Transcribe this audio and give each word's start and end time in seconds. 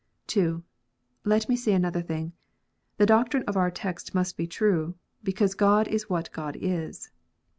(2) 0.25 0.63
Let 1.25 1.47
me 1.47 1.55
say 1.55 1.73
another 1.73 2.01
thing. 2.01 2.33
The 2.97 3.05
doctrine 3.05 3.43
of 3.43 3.55
our 3.55 3.69
text 3.69 4.15
must 4.15 4.35
be 4.35 4.47
true, 4.47 4.95
because 5.21 5.53
God 5.53 5.87
is 5.87 6.07
u 6.09 6.15
liat 6.15 6.31
God 6.31 6.57
is. 6.59 7.11